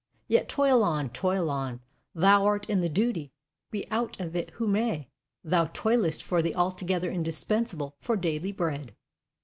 Yet 0.27 0.49
toil 0.49 0.81
on, 0.81 1.09
toil 1.11 1.47
on: 1.51 1.79
thou 2.15 2.43
art 2.43 2.67
in 2.67 2.81
thy 2.81 2.87
duty, 2.87 3.31
be 3.69 3.85
out 3.91 4.19
of 4.19 4.35
it 4.35 4.49
who 4.55 4.65
may; 4.67 5.11
thou 5.43 5.65
toilest 5.73 6.23
for 6.23 6.41
the 6.41 6.55
altogether 6.55 7.11
indispensable, 7.11 7.93
for 7.99 8.15
daily 8.15 8.51
bread. 8.51 8.95